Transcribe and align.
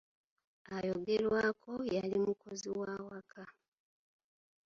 Ayogerwako 0.77 1.71
yali 1.95 2.17
mukozi 2.25 2.67
wa 2.79 2.93
waka. 3.07 3.43